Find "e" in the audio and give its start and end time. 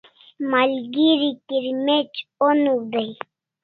3.15-3.21